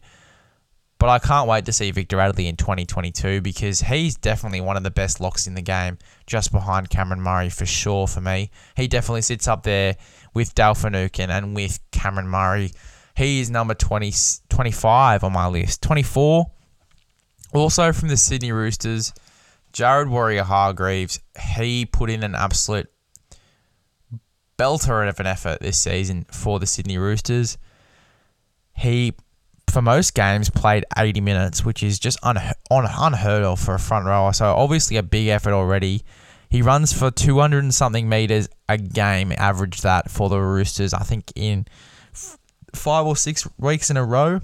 but 1.00 1.10
I 1.10 1.20
can't 1.20 1.48
wait 1.48 1.66
to 1.66 1.74
see 1.74 1.90
Victor 1.90 2.18
Radley 2.18 2.48
in 2.48 2.58
2022 2.58 3.42
because 3.42 3.82
he's 3.82 4.16
definitely 4.16 4.62
one 4.62 4.78
of 4.78 4.84
the 4.84 4.92
best 4.92 5.20
locks 5.20 5.48
in 5.48 5.56
the 5.56 5.62
game, 5.64 5.98
just 6.28 6.52
behind 6.52 6.90
Cameron 6.90 7.22
Murray 7.22 7.50
for 7.50 7.66
sure 7.66 8.08
for 8.08 8.22
me. 8.22 8.52
He 8.78 8.88
definitely 8.88 9.24
sits 9.24 9.48
up 9.48 9.64
there 9.64 9.96
with 10.34 10.54
Dale 10.54 10.76
Finucane 10.76 11.32
and 11.32 11.56
with 11.56 11.80
Cameron 11.92 12.28
Murray. 12.28 12.72
He 13.18 13.40
is 13.40 13.50
number 13.50 13.74
20, 13.74 14.14
25 14.50 15.24
on 15.24 15.34
my 15.34 15.48
list. 15.48 15.82
24, 15.82 16.46
also 17.54 17.92
from 17.94 18.10
the 18.10 18.18
Sydney 18.18 18.52
Roosters, 18.52 19.12
Jared 19.74 20.08
Waerea-Hargreaves. 20.08 21.20
He 21.56 21.86
put 21.86 22.10
in 22.10 22.22
an 22.22 22.36
absolute 22.36 22.90
belter 24.58 25.08
of 25.08 25.20
an 25.20 25.28
effort 25.28 25.60
this 25.60 25.80
season 25.80 26.26
for 26.32 26.60
the 26.60 26.68
Sydney 26.68 26.98
Roosters. 26.98 27.58
He 28.78 29.14
for 29.70 29.82
most 29.82 30.14
games 30.14 30.50
played 30.50 30.86
80 30.98 31.22
minutes, 31.22 31.66
which 31.66 31.84
is 31.84 32.00
just 32.00 32.18
un- 32.24 32.38
un- 32.38 32.88
unheard 32.98 33.44
of 33.44 33.60
for 33.60 33.74
a 33.74 33.80
front 33.80 34.06
rower. 34.06 34.32
So 34.32 34.46
obviously 34.46 34.96
a 34.98 35.04
big 35.04 35.28
effort 35.28 35.54
already. 35.54 36.04
He 36.50 36.62
runs 36.62 36.94
for 36.94 37.12
200 37.12 37.64
and 37.64 37.74
something 37.74 38.08
meters 38.08 38.48
a 38.70 38.78
game, 38.78 39.34
average 39.38 39.82
that 39.82 40.10
for 40.10 40.30
the 40.30 40.40
Roosters. 40.40 40.94
I 40.94 41.04
think 41.04 41.34
in 41.36 41.66
f- 42.14 42.38
five 42.74 43.06
or 43.06 43.18
six 43.18 43.48
weeks 43.58 43.90
in 43.90 43.98
a 43.98 44.06
row 44.06 44.40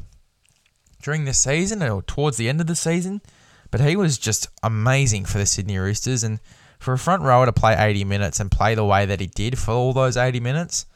during 1.01 1.25
the 1.25 1.33
season 1.33 1.81
or 1.81 2.01
towards 2.01 2.37
the 2.37 2.49
end 2.49 2.59
of 2.59 2.67
the 2.67 2.75
season. 2.75 3.21
But 3.69 3.79
he 3.79 3.95
was 3.95 4.17
just 4.17 4.49
amazing 4.61 5.25
for 5.25 5.37
the 5.37 5.45
Sydney 5.45 5.77
Roosters 5.77 6.23
and 6.23 6.39
for 6.81 6.93
a 6.93 6.97
front 6.97 7.21
rower 7.21 7.45
to 7.45 7.53
play 7.53 7.75
80 7.77 8.05
minutes 8.05 8.39
and 8.39 8.49
play 8.49 8.73
the 8.73 8.83
way 8.83 9.05
that 9.05 9.19
he 9.19 9.27
did 9.27 9.59
for 9.59 9.71
all 9.71 9.93
those 9.93 10.17
80 10.17 10.39
minutes, 10.39 10.87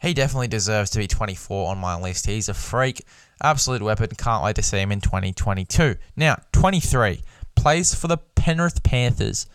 he 0.00 0.12
definitely 0.12 0.48
deserves 0.48 0.90
to 0.90 0.98
be 0.98 1.06
24 1.06 1.70
on 1.70 1.78
my 1.78 1.96
list. 1.96 2.26
He's 2.26 2.48
a 2.48 2.54
freak, 2.54 3.04
absolute 3.40 3.82
weapon. 3.82 4.08
Can't 4.18 4.42
wait 4.42 4.56
to 4.56 4.62
see 4.64 4.78
him 4.78 4.90
in 4.90 5.00
2022. 5.00 5.94
Now, 6.16 6.38
23 6.50 7.22
plays 7.54 7.94
for 7.94 8.08
the 8.08 8.18
Penrith 8.34 8.82
Panthers, 8.82 9.46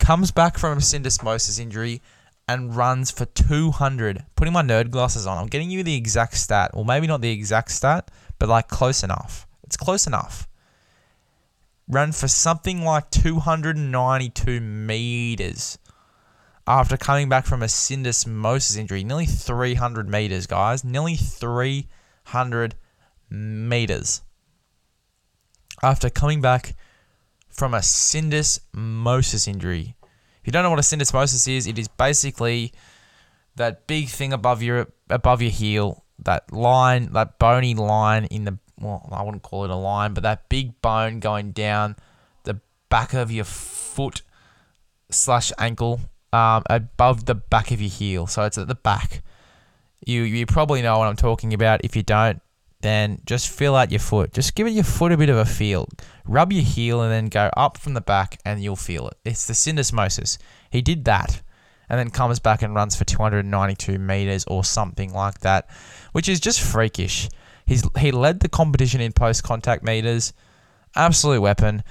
comes 0.00 0.32
back 0.32 0.58
from 0.58 0.78
a 0.78 0.80
syndesmosis 0.80 1.60
injury 1.60 2.02
and 2.48 2.74
runs 2.74 3.12
for 3.12 3.26
200. 3.26 4.24
Putting 4.34 4.52
my 4.52 4.62
nerd 4.62 4.90
glasses 4.90 5.24
on, 5.24 5.38
I'm 5.38 5.46
getting 5.46 5.70
you 5.70 5.84
the 5.84 5.94
exact 5.94 6.34
stat. 6.34 6.72
Well, 6.74 6.82
maybe 6.82 7.06
not 7.06 7.20
the 7.20 7.30
exact 7.30 7.70
stat, 7.70 8.10
but 8.40 8.48
like 8.48 8.66
close 8.66 9.04
enough. 9.04 9.46
It's 9.62 9.76
close 9.76 10.08
enough 10.08 10.48
ran 11.90 12.12
for 12.12 12.28
something 12.28 12.84
like 12.84 13.10
292 13.10 14.60
meters 14.60 15.78
after 16.66 16.96
coming 16.96 17.28
back 17.28 17.44
from 17.44 17.62
a 17.62 17.66
syndesmosis 17.66 18.78
injury. 18.78 19.02
Nearly 19.02 19.26
300 19.26 20.08
meters, 20.08 20.46
guys. 20.46 20.84
Nearly 20.84 21.16
300 21.16 22.76
meters 23.30 24.22
after 25.82 26.10
coming 26.10 26.40
back 26.40 26.74
from 27.48 27.74
a 27.74 27.78
syndesmosis 27.78 29.48
injury. 29.48 29.96
If 30.40 30.46
you 30.46 30.52
don't 30.52 30.62
know 30.62 30.70
what 30.70 30.78
a 30.78 30.82
syndesmosis 30.82 31.48
is, 31.48 31.66
it 31.66 31.78
is 31.78 31.88
basically 31.88 32.72
that 33.56 33.86
big 33.86 34.08
thing 34.08 34.32
above 34.32 34.62
your 34.62 34.88
above 35.08 35.42
your 35.42 35.50
heel, 35.50 36.04
that 36.20 36.52
line, 36.52 37.12
that 37.12 37.38
bony 37.38 37.74
line 37.74 38.26
in 38.26 38.44
the 38.44 38.58
well, 38.80 39.08
I 39.12 39.22
wouldn't 39.22 39.42
call 39.42 39.64
it 39.64 39.70
a 39.70 39.76
line, 39.76 40.14
but 40.14 40.22
that 40.22 40.48
big 40.48 40.80
bone 40.80 41.20
going 41.20 41.52
down 41.52 41.96
the 42.44 42.60
back 42.88 43.12
of 43.14 43.30
your 43.30 43.44
foot 43.44 44.22
slash 45.10 45.52
ankle, 45.58 46.00
um, 46.32 46.62
above 46.68 47.26
the 47.26 47.34
back 47.34 47.70
of 47.70 47.80
your 47.80 47.90
heel. 47.90 48.26
So 48.26 48.44
it's 48.44 48.58
at 48.58 48.68
the 48.68 48.74
back. 48.74 49.22
You 50.04 50.22
you 50.22 50.46
probably 50.46 50.80
know 50.82 50.98
what 50.98 51.08
I'm 51.08 51.16
talking 51.16 51.52
about. 51.52 51.84
If 51.84 51.94
you 51.94 52.02
don't, 52.02 52.40
then 52.80 53.20
just 53.26 53.48
feel 53.48 53.74
out 53.74 53.90
your 53.90 54.00
foot. 54.00 54.32
Just 54.32 54.54
give 54.54 54.66
it 54.66 54.70
your 54.70 54.84
foot 54.84 55.12
a 55.12 55.16
bit 55.16 55.28
of 55.28 55.36
a 55.36 55.44
feel. 55.44 55.88
Rub 56.24 56.52
your 56.52 56.62
heel 56.62 57.02
and 57.02 57.12
then 57.12 57.26
go 57.26 57.50
up 57.56 57.76
from 57.76 57.94
the 57.94 58.00
back, 58.00 58.38
and 58.44 58.62
you'll 58.62 58.76
feel 58.76 59.08
it. 59.08 59.18
It's 59.24 59.46
the 59.46 59.52
syndesmosis. 59.52 60.38
He 60.70 60.80
did 60.80 61.04
that, 61.04 61.42
and 61.88 61.98
then 61.98 62.10
comes 62.10 62.38
back 62.38 62.62
and 62.62 62.74
runs 62.74 62.96
for 62.96 63.04
292 63.04 63.98
meters 63.98 64.44
or 64.46 64.64
something 64.64 65.12
like 65.12 65.40
that, 65.40 65.68
which 66.12 66.28
is 66.28 66.40
just 66.40 66.60
freakish. 66.60 67.28
He's 67.70 67.88
he 68.00 68.10
led 68.10 68.40
the 68.40 68.48
competition 68.48 69.00
in 69.00 69.12
post 69.12 69.44
contact 69.44 69.84
meters. 69.84 70.32
Absolute 70.96 71.40
weapon. 71.40 71.84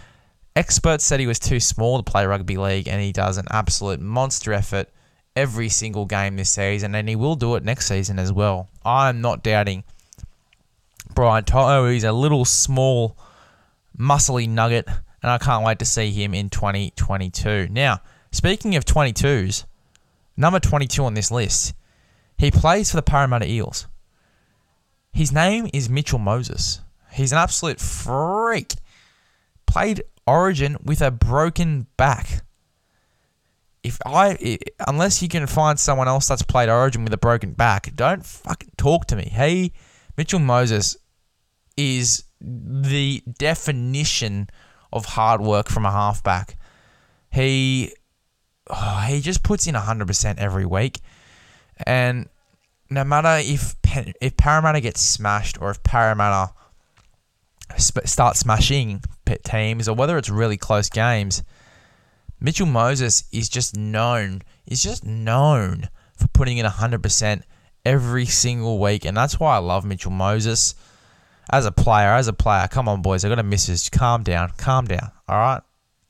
Experts 0.53 1.05
said 1.05 1.21
he 1.21 1.25
was 1.25 1.39
too 1.39 1.61
small 1.61 2.03
to 2.03 2.11
play 2.11 2.25
rugby 2.25 2.57
league, 2.57 2.89
and 2.89 3.01
he 3.01 3.13
does 3.13 3.37
an 3.37 3.45
absolute 3.49 4.01
monster 4.01 4.51
effort 4.51 4.89
every 5.37 5.69
single 5.69 6.05
game 6.05 6.35
this 6.35 6.49
season, 6.49 6.95
and 6.95 7.07
he 7.07 7.15
will 7.15 7.35
do 7.35 7.55
it 7.55 7.63
next 7.63 7.87
season 7.87 8.19
as 8.19 8.33
well. 8.33 8.67
I'm 8.83 9.21
not 9.21 9.41
doubting 9.41 9.85
Brian 11.15 11.45
To'o. 11.45 11.89
He's 11.89 12.03
a 12.03 12.11
little 12.11 12.43
small, 12.43 13.17
muscly 13.97 14.49
nugget, 14.49 14.85
and 15.23 15.31
I 15.31 15.37
can't 15.37 15.63
wait 15.63 15.79
to 15.79 15.85
see 15.85 16.11
him 16.11 16.33
in 16.33 16.49
2022. 16.49 17.69
Now, 17.71 18.01
speaking 18.33 18.75
of 18.75 18.83
22s, 18.83 19.63
number 20.35 20.59
22 20.59 21.05
on 21.05 21.13
this 21.13 21.31
list, 21.31 21.73
he 22.37 22.51
plays 22.51 22.91
for 22.91 22.97
the 22.97 23.01
Parramatta 23.01 23.49
Eels. 23.49 23.87
His 25.11 25.31
name 25.31 25.69
is 25.73 25.89
Mitchell 25.89 26.19
Moses. 26.19 26.81
He's 27.11 27.31
an 27.31 27.37
absolute 27.37 27.79
freak. 27.79 28.73
Played 29.65 30.03
Origin 30.25 30.77
with 30.83 31.01
a 31.01 31.11
broken 31.11 31.87
back. 31.97 32.43
If 33.83 33.99
I, 34.05 34.59
unless 34.87 35.21
you 35.21 35.29
can 35.29 35.47
find 35.47 35.79
someone 35.79 36.07
else 36.07 36.27
that's 36.27 36.41
played 36.43 36.69
Origin 36.69 37.03
with 37.03 37.13
a 37.13 37.17
broken 37.17 37.53
back, 37.53 37.95
don't 37.95 38.25
fucking 38.25 38.71
talk 38.77 39.05
to 39.07 39.15
me. 39.15 39.29
Hey, 39.31 39.71
Mitchell 40.17 40.39
Moses 40.39 40.97
is 41.77 42.25
the 42.41 43.23
definition 43.37 44.49
of 44.91 45.05
hard 45.05 45.41
work 45.41 45.69
from 45.69 45.85
a 45.85 45.91
halfback. 45.91 46.57
He, 47.31 47.93
oh, 48.69 49.05
he 49.07 49.21
just 49.21 49.43
puts 49.43 49.65
in 49.65 49.75
100% 49.75 50.37
every 50.37 50.65
week. 50.65 50.99
And 51.85 52.27
no 52.89 53.03
matter 53.03 53.39
if 53.41 53.75
if 54.21 54.37
Parramatta 54.37 54.81
gets 54.81 55.01
smashed 55.01 55.61
or 55.61 55.71
if 55.71 55.81
Parramatta 55.83 56.53
sp- 57.77 58.05
start 58.05 58.35
smashing 58.35 59.01
teams 59.43 59.87
or 59.87 59.95
whether 59.95 60.17
it's 60.17 60.29
really 60.29 60.57
close 60.57 60.89
games, 60.89 61.43
Mitchell 62.39 62.65
Moses 62.65 63.23
is 63.31 63.49
just 63.49 63.77
known 63.77 64.41
is 64.65 64.81
just 64.81 65.05
known 65.05 65.89
for 66.15 66.27
putting 66.29 66.57
in 66.57 66.65
100% 66.65 67.43
every 67.85 68.25
single 68.25 68.79
week 68.79 69.05
and 69.05 69.15
that's 69.15 69.39
why 69.39 69.55
I 69.55 69.59
love 69.59 69.85
Mitchell 69.85 70.11
Moses. 70.11 70.75
As 71.51 71.65
a 71.65 71.71
player 71.71 72.09
as 72.09 72.27
a 72.27 72.33
player 72.33 72.67
come 72.67 72.87
on 72.87 73.01
boys 73.01 73.25
I 73.25 73.29
got 73.29 73.35
to 73.35 73.43
miss 73.43 73.89
calm 73.89 74.23
down 74.23 74.51
calm 74.57 74.85
down 74.85 75.11
all 75.27 75.37
right? 75.37 75.61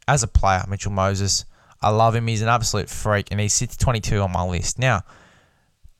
As 0.07 0.23
a 0.23 0.27
player 0.27 0.63
Mitchell 0.67 0.91
Moses 0.91 1.45
I 1.81 1.91
love 1.91 2.13
him. 2.13 2.27
He's 2.27 2.41
an 2.41 2.49
absolute 2.49 2.89
freak 2.89 3.29
and 3.31 3.39
he 3.39 3.47
sits 3.47 3.77
22 3.77 4.19
on 4.19 4.31
my 4.33 4.43
list. 4.43 4.79
Now 4.79 5.03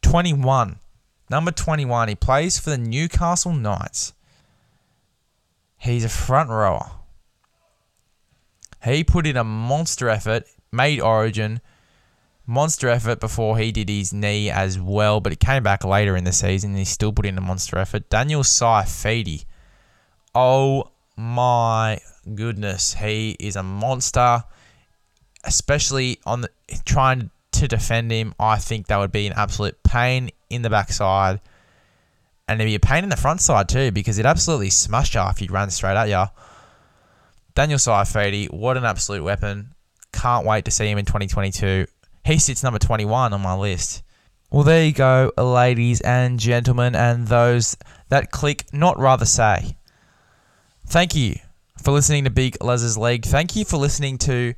21. 0.02 0.80
Number 1.30 1.52
21, 1.52 2.10
he 2.10 2.16
plays 2.16 2.58
for 2.58 2.72
the 2.72 2.78
Newcastle 2.78 3.54
Knights. 3.54 4.14
He's 5.78 6.04
a 6.04 6.10
front 6.10 6.50
rower. 6.50 6.92
He 8.84 9.04
put 9.04 9.28
in 9.28 9.38
a 9.38 9.44
monster 9.44 10.10
effort, 10.10 10.46
made 10.72 11.00
Origin, 11.00 11.62
monster 12.46 12.90
effort 12.90 13.20
before 13.20 13.58
he 13.58 13.72
did 13.72 13.90
his 13.90 14.12
knee 14.12 14.50
as 14.50 14.80
well, 14.80 15.20
but 15.20 15.32
it 15.32 15.40
came 15.40 15.64
back 15.64 15.86
later 15.86 16.16
in 16.16 16.24
the 16.24 16.34
season 16.34 16.72
and 16.72 16.80
he 16.80 16.86
still 16.86 17.14
put 17.14 17.26
in 17.26 17.38
a 17.38 17.42
monster 17.42 17.78
effort. 17.78 18.10
Daniel 18.10 18.42
Saifiti. 18.42 19.46
Oh 20.34 20.92
my 21.16 22.00
goodness, 22.34 22.96
he 22.96 23.36
is 23.40 23.56
a 23.56 23.64
monster. 23.64 24.44
Especially 25.44 26.20
on 26.26 26.42
the 26.42 26.50
trying 26.84 27.22
to 27.22 27.30
defend 27.68 28.12
him, 28.12 28.34
I 28.40 28.58
think 28.58 28.88
that 28.88 28.98
would 28.98 29.12
be 29.12 29.28
an 29.28 29.34
absolute 29.34 29.82
pain 29.84 30.32
in 30.50 30.62
the 30.62 30.70
backside. 30.70 31.42
And 32.48 32.60
it'd 32.60 32.70
be 32.70 32.76
a 32.76 32.80
pain 32.80 33.04
in 33.04 33.10
the 33.10 33.18
front 33.18 33.42
side 33.42 33.70
too, 33.70 33.92
because 33.92 34.18
it'd 34.18 34.30
absolutely 34.30 34.70
smashed 34.70 35.16
you 35.16 35.22
if 35.30 35.38
he 35.38 35.48
ran 35.48 35.70
straight 35.70 35.98
at 35.98 36.10
you. 36.10 36.26
Daniel 37.56 37.80
Saifiti, 37.80 38.52
what 38.52 38.78
an 38.78 38.86
absolute 38.86 39.24
weapon. 39.24 39.74
Can't 40.12 40.46
wait 40.46 40.66
to 40.66 40.72
see 40.72 40.90
him 40.90 40.98
in 40.98 41.06
2022. 41.06 41.86
He 42.26 42.40
sits 42.40 42.64
number 42.64 42.80
21 42.80 43.34
on 43.34 43.42
my 43.42 43.56
list. 43.56 44.04
Well, 44.52 44.64
there 44.64 44.84
you 44.84 44.94
go, 44.94 45.32
ladies 45.38 46.02
and 46.02 46.40
gentlemen, 46.40 46.96
and 46.96 47.28
those 47.28 47.78
that 48.10 48.32
click, 48.32 48.66
not 48.74 48.98
rather 48.98 49.26
say. 49.26 49.78
Thank 50.88 51.14
you 51.14 51.36
for 51.84 51.92
listening 51.92 52.24
to 52.24 52.32
Big 52.32 52.64
Les's 52.64 52.98
League. 52.98 53.26
Thank 53.26 53.56
you 53.56 53.64
for 53.64 53.78
listening 53.78 54.18
to 54.20 54.56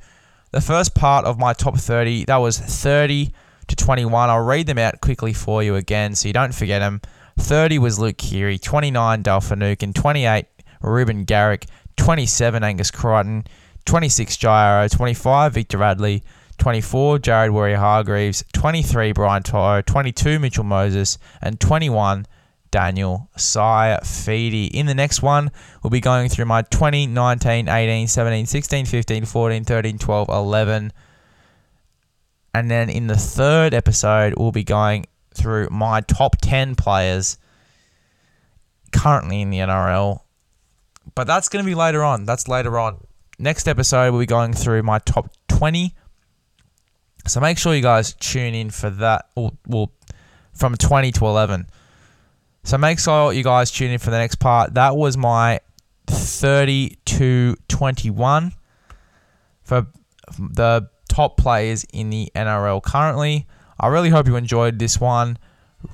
the 0.52 0.60
first 0.60 0.94
part 0.94 1.24
of 1.24 1.38
my 1.38 1.52
top 1.52 1.76
30. 1.76 2.26
That 2.26 2.36
was 2.36 2.58
30 2.58 3.32
to 3.68 3.76
21. 3.76 4.30
I'll 4.30 4.44
read 4.44 4.66
them 4.66 4.78
out 4.78 5.00
quickly 5.00 5.32
for 5.32 5.62
you 5.62 5.74
again 5.74 6.14
so 6.14 6.28
you 6.28 6.34
don't 6.34 6.54
forget 6.54 6.80
them. 6.80 7.00
30 7.38 7.78
was 7.78 7.98
Luke 7.98 8.18
Keary, 8.18 8.58
29 8.58 9.22
Dale 9.22 9.42
and 9.50 9.94
28 9.94 10.46
Reuben 10.82 11.24
Garrick, 11.24 11.66
27 11.96 12.62
Angus 12.62 12.90
Crichton, 12.90 13.44
26 13.86 14.36
Jai 14.36 14.68
Arrow, 14.68 14.88
25 14.88 15.54
Victor 15.54 15.78
Radley, 15.78 16.22
24 16.58 17.18
Jared 17.20 17.50
Waerea-Hargreaves, 17.50 18.44
23 18.52 19.12
Brian 19.12 19.42
To'o, 19.42 19.80
22 19.80 20.38
Mitchell 20.38 20.64
Moses, 20.64 21.18
and 21.40 21.58
21 21.58 22.26
Daniel 22.72 23.30
Saifiti. 23.36 24.68
In 24.68 24.86
the 24.86 24.94
next 24.94 25.22
one, 25.22 25.52
we'll 25.82 25.90
be 25.90 26.00
going 26.00 26.28
through 26.28 26.46
my 26.46 26.62
20, 26.62 27.06
19, 27.06 27.68
18, 27.68 28.08
17, 28.08 28.46
16, 28.46 28.86
15, 28.86 29.24
14, 29.24 29.64
13, 29.64 29.98
12, 29.98 30.28
11. 30.28 30.92
And 32.54 32.70
then 32.70 32.90
in 32.90 33.06
the 33.06 33.16
third 33.16 33.72
episode, 33.72 34.34
we'll 34.36 34.50
be 34.50 34.64
going 34.64 35.06
through 35.32 35.68
my 35.70 36.00
top 36.00 36.36
10 36.42 36.74
players 36.74 37.38
currently 38.90 39.40
in 39.40 39.50
the 39.50 39.58
NRL. 39.58 40.22
But 41.14 41.28
that's 41.28 41.48
going 41.48 41.64
to 41.64 41.68
be 41.68 41.76
later 41.76 42.02
on. 42.02 42.24
That's 42.24 42.48
later 42.48 42.78
on. 42.78 43.06
Next 43.38 43.68
episode, 43.68 44.10
we'll 44.10 44.20
be 44.20 44.26
going 44.26 44.52
through 44.52 44.82
my 44.82 44.98
top 44.98 45.30
20. 45.48 45.94
So 47.26 47.38
make 47.38 47.56
sure 47.56 47.74
you 47.74 47.82
guys 47.82 48.14
tune 48.14 48.54
in 48.54 48.70
for 48.70 48.90
that. 48.90 49.28
Well 49.36 49.92
from 50.54 50.76
20 50.76 51.12
to 51.12 51.26
11. 51.26 51.66
So 52.64 52.78
make 52.78 52.98
sure 52.98 53.32
you 53.32 53.42
guys 53.42 53.70
tune 53.70 53.90
in 53.90 53.98
for 53.98 54.10
the 54.10 54.18
next 54.18 54.36
part. 54.36 54.74
That 54.74 54.96
was 54.96 55.16
my 55.16 55.60
30 56.06 56.96
to 57.04 57.56
21 57.68 58.52
for 59.62 59.86
the 60.38 60.88
top 61.08 61.36
players 61.36 61.84
in 61.92 62.10
the 62.10 62.30
NRL 62.34 62.82
currently. 62.82 63.46
I 63.78 63.88
really 63.88 64.10
hope 64.10 64.26
you 64.26 64.36
enjoyed 64.36 64.78
this 64.78 65.00
one. 65.00 65.38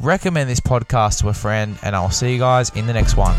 Recommend 0.00 0.50
this 0.50 0.60
podcast 0.60 1.20
to 1.20 1.28
a 1.28 1.34
friend, 1.34 1.78
and 1.82 1.96
I'll 1.96 2.10
see 2.10 2.34
you 2.34 2.38
guys 2.38 2.70
in 2.70 2.86
the 2.86 2.92
next 2.92 3.16
one. 3.16 3.34